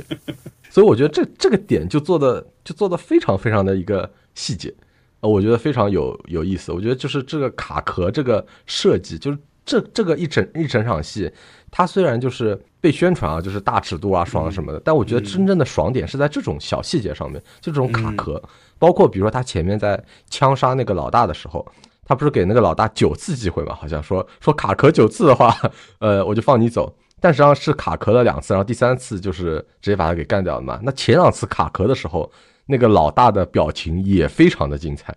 [0.69, 4.73] 所以我觉得这这个点就做的就做的非常非常的一个细节，
[5.21, 6.71] 呃，我觉得非常有有意思。
[6.71, 11.31] 我觉得就是这个卡壳这个设计，就是这这个一整一整场戏，
[11.71, 18.39] 它虽然就是被宣传啊，就是大尺度啊、爽啊什么的，但我觉得真正的爽点是在这种小细节上面，就这种卡壳，
[18.77, 19.99] 包括比如说他前面在
[20.29, 21.65] 枪杀那个老大的时候。
[22.03, 23.73] 他不是给那个老大九次机会嘛？
[23.73, 25.55] 好像说说卡壳九次的话，
[25.99, 26.93] 呃，我就放你走。
[27.21, 30.77] 但实际上是卡壳了两次，然后第三次就是直接把他给干掉了嘛。
[30.83, 32.29] 那前两次卡壳的时候，
[32.65, 35.15] 那个老大的表情也非常的精彩。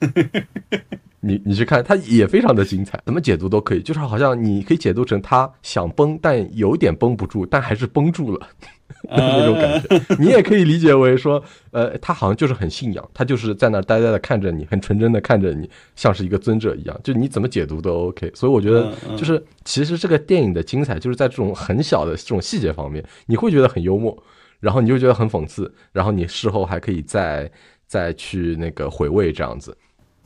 [1.24, 8.46] 你你去看，它也非常的精彩，怎么解读都可以，就是好像你可以解读成他想崩，但有点绷不住，但还是绷住了
[9.08, 10.16] 那种感觉。
[10.18, 18.30] 你也可以理解为说，呃，他好像就是很信仰，他就是在那儿呆呆的看着你，很纯真的看着你，像是一个尊者一样，就你怎么解读都 OK。
[18.34, 24.16] 所以我觉得，就是其实这个电影的精彩就是在这种很小的这种细节方面，你会觉得很幽默，
[24.60, 27.50] 然后你就觉得很讽刺，然后你事后还可以再
[27.86, 29.74] 再去那个回味这样子。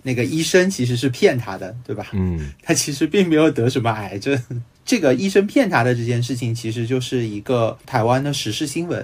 [0.03, 2.07] 那个医生其实是骗他的，对吧？
[2.13, 4.41] 嗯，他其实并没有得什么癌症。
[4.85, 9.01] 这个医生骗他的这件事情，其实就是一个台湾的时事新闻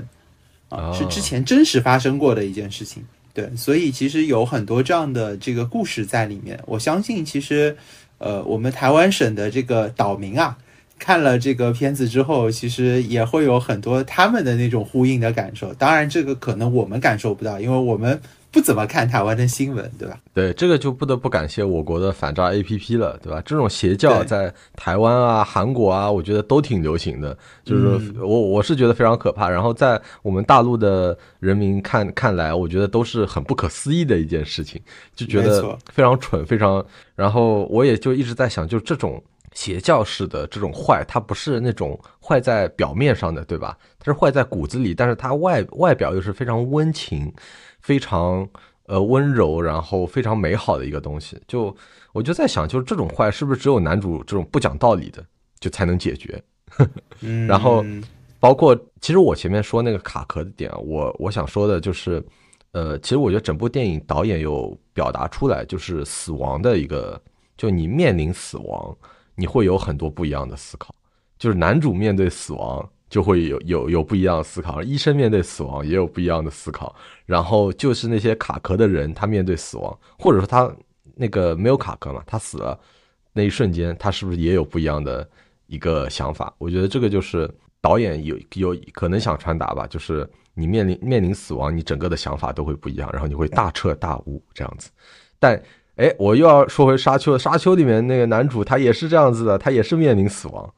[0.71, 3.05] 啊，哦是之前真实发生过的一件事情。
[3.35, 6.59] 对，所以其实有很多这样的这个故事在里面。
[6.67, 7.77] 我相信，其实
[8.19, 10.57] 呃，我们台湾省的这个岛民啊，
[11.01, 15.75] 看了这个片子之后，其实也会有很多他们的那种呼应的感受。
[15.75, 18.19] 当然，这个可能我们感受不到，因为我们
[18.55, 20.17] 不怎么看台湾的新闻，对吧？
[20.33, 23.43] 对，这个就不得不感谢我国的反诈 APP 了，对吧？
[23.45, 27.37] 这种邪教在台湾啊、韩国啊，我觉得都挺流行的。
[27.65, 29.51] 就是嗯我我是觉得非常可怕。
[29.51, 34.81] 然后在我们大陆的人民看看来，我觉得都是很不可思议的一件事情，
[35.17, 36.85] 就觉得非常蠢，非常。
[37.17, 39.21] 然后我也就一直在想，就这种
[39.55, 43.79] 邪教式的这种坏，它不是那种坏在表面上的，对吧？
[43.99, 47.33] 它是坏在骨子里，但是它外外表又是非常温情，
[47.81, 48.47] 非常
[48.87, 51.41] 呃温柔，然后非常美好的一个东西。
[51.47, 51.75] 就
[52.13, 55.25] 我就在想，就是这种坏是不是只有男主这种不讲道理的
[55.61, 56.43] 就才能解决？
[57.23, 57.85] 嗯，然后
[58.41, 62.23] 包括其实我前面说那个卡壳的点啊，我我想说的就是，
[62.73, 67.21] 呃，其实我觉得整部电影导演有表达出来，就是死亡的一个，
[67.57, 68.97] 就你面临死亡，
[69.35, 70.95] 你会有很多不一样的思考。
[71.39, 76.95] 就是男主面对死亡就会有有有不一样的思考，医生面对死亡也有不一样的思考。
[77.27, 80.75] 然后就是那些卡壳的人，他面对死亡，或者说他
[81.17, 82.79] 那个没有卡壳嘛，他死了
[83.33, 85.29] 那一瞬间，他是不是也有不一样的
[85.67, 86.55] 一个想法？
[86.59, 94.91] 我觉得这个就是导演有有可能想传达吧，就是你面临面临死亡，你整个的想法都会不一样，然后你会大彻大悟这样子。
[95.39, 95.61] 但
[95.97, 100.73] 哎，我又要说回沙丘，沙丘里面那个男主他也是这样子的，他也是面临死亡。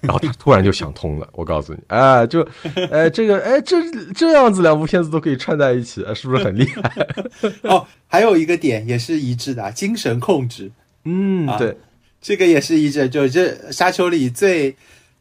[0.00, 2.40] 然后他突然就想通了，我告诉你，哎，就，
[2.90, 3.76] 哎，这个，哎，这
[4.14, 7.06] 这样子两部片子都可以串在一起，哎是不是很厉害？
[7.68, 10.72] 哦，还有一个点也是一致的啊，精神控制，
[11.04, 11.76] 嗯，啊对，
[12.18, 13.06] 这个也是一致。
[13.10, 14.74] 就这沙丘里最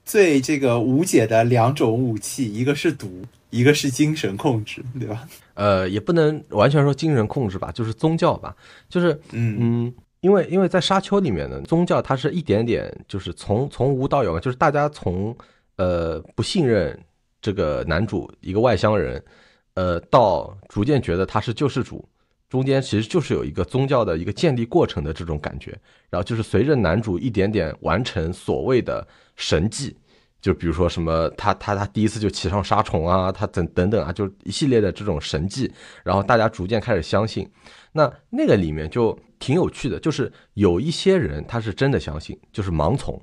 [0.06, 5.28] 最这个无解的两种武器，一个是毒，一个是精神控制，对吧？
[5.56, 8.56] 呃，也不能完全说精神控制吧，就是宗教吧，
[8.88, 15.36] 就是，嗯嗯，因为因为在沙丘里面呢，宗教它是一点点，就是从从无到有嘛，就是大家从
[15.78, 16.98] 呃不信任
[17.42, 19.24] 这个男主一个外乡人，
[19.74, 22.08] 呃，到逐渐觉得他是救世主，
[22.50, 25.78] 中间其实就是有一个宗教的一个建立过程的这种感觉，
[26.10, 29.96] 然后就是随着男主一点点完成所谓的神迹。
[30.42, 35.72] 就比如说什么，他他他第一次就骑上沙虫啊，他等等等啊，就一系列的这种神迹，
[36.04, 37.50] 然后大家逐渐开始相信。
[37.92, 43.22] 那那个里面就挺有趣的，就是有一些人他是真的相信，就是盲从，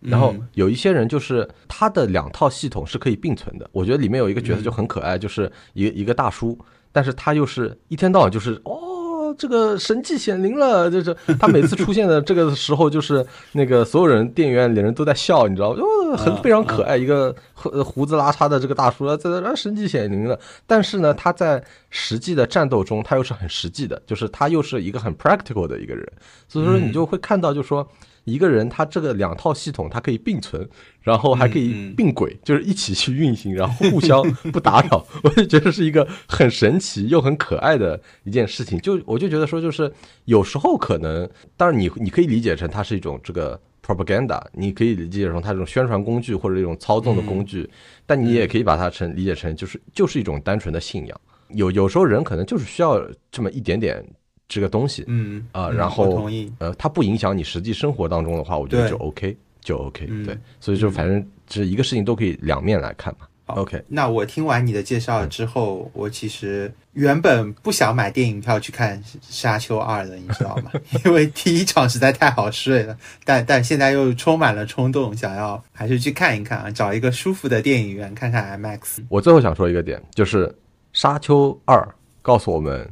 [0.00, 3.68] 然后嗯有一些人就是他的两套系统是可以并存的。
[3.72, 6.58] 我觉得里面有一个角色就很可爱，就是一个一个大叔，
[6.90, 8.99] 但是他又是一天到晚就是哦。
[9.36, 15.82] 这个神迹显灵了，就是 他每次出现的这个时候，就是那个所有人店员里人都在笑，你知道吗？
[15.82, 20.38] 哦，很非常可爱，一个胡子拉碴的这个大叔在那神迹显灵了。
[20.66, 26.06] 但是呢，他在实际的战斗中，他又是很实际的，就是他又是一个很 practical 的一个人，
[26.48, 27.86] 所以说你就会看到，就说
[28.24, 30.68] 一个人他这个两套系统，它可以并存，
[31.00, 35.04] 然后还可以并轨，就是一起去运行，然后互相不打扰。
[35.24, 38.78] 我就觉得是一个很神奇又很可爱的一件事情。
[38.80, 39.92] 就我就觉得说，就是
[40.26, 47.68] 有时候可能，当然你你可以理解成它是一种这个 propaganda，你可以理解成它这种宣传工具或者一种操纵的工具，
[48.06, 51.20] 但你也可以把它成理解成就是就是一种单纯的信仰。
[51.48, 54.04] 有有时候人可能就是需要这么一点点
[54.50, 56.28] 这个东西，嗯啊然后。
[56.58, 63.26] 呃，它不影响你实际生活当中的话，我觉得就 OK，就 OK，嗯对，所以就反正这一个事情都可以两面来看嘛。
[63.46, 70.70] 好 OK，那我听完你的介绍之后，我其实原本不想买电影票去看《沙丘二》的，你知道吗？
[71.04, 78.98] 因为第一场实在太好睡了，但但现在又充满了冲动，想要还是去看一看啊，找一个舒服的电影院看看 IMAX。
[79.08, 80.46] 我最后想说一个点，就是
[80.92, 81.76] 《沙丘二》
[82.22, 82.88] 告诉我们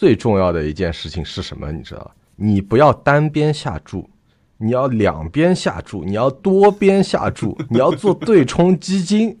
[0.00, 1.70] 最重要的一件事情是什么？
[1.70, 2.10] 你知道？
[2.36, 4.08] 你不要单边下注，
[4.56, 9.38] 你要两边下注，你要多边下注，你要做对冲基金。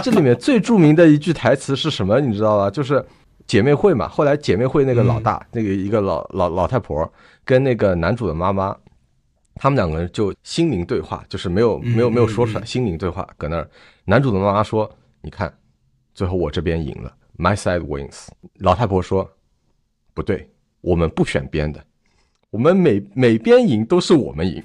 [0.00, 2.20] 这里面最著名的一句台词是什么？
[2.20, 2.70] 你知道吧？
[2.70, 3.04] 就是
[3.44, 4.06] 姐妹会嘛。
[4.06, 7.12] 后来姐妹会那个老大，那个一个老老老太婆
[7.44, 8.76] 跟那个男主的妈妈，
[9.56, 13.68] 他们两个人就心灵对话，就是没有没有没有说出来，心灵对话搁那儿。
[14.04, 14.88] 男主的妈妈说
[15.20, 15.52] ：“你看，
[16.14, 18.28] 最后我这边赢了，My side wins。”
[18.58, 19.30] 老太婆说
[20.14, 20.48] ：“不对，
[20.80, 21.84] 我们不选边的，
[22.50, 24.62] 我们每每边赢都是我们赢。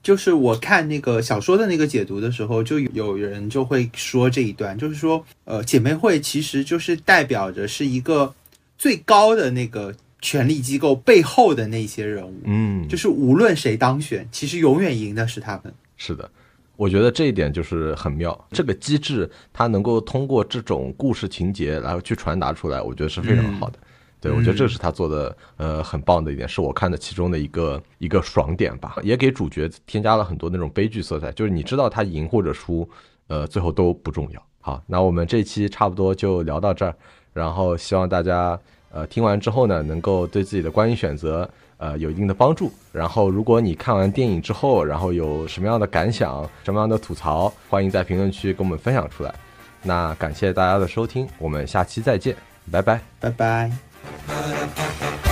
[0.00, 8.34] 就是我看那个小说的那个解读的时候，就有人就会说这一段，就是说，呃，姐妹会其实就是代表着是一个
[8.78, 15.74] 最高的那个权力机构背后的那些人物”，嗯，就是无论谁当选，其实永远赢的是他们。
[15.96, 16.30] 是的，
[16.78, 18.46] 我觉得这一点就是很妙。
[18.52, 23.78] 这个机制它能够通过这种故事情节然后去传达出来，我觉得是非常好的。
[24.20, 32.88] 对，我觉得这是他做的呃很棒的一点，是我看的其中的一个一个爽点吧，也给主角添加了很多那种悲剧色彩，就是你知道他赢或者输，
[33.26, 34.42] 呃，最后都不重要。
[34.60, 36.94] 好，那我们这期差不多就聊到这儿，
[37.32, 38.58] 然后希望大家
[38.90, 41.48] 呃听完之后呢，能够对自己的观影选择
[41.78, 42.70] 呃有一定的帮助。
[42.92, 49.34] 然后，如果你看完电影之后，然后有什么样的感想、什么样的吐槽，欢迎在评论区跟我们分享出来。
[49.82, 52.36] 那感谢大家的收听，我们下期再见，
[52.70, 53.00] 拜拜。
[53.20, 55.27] 拜拜。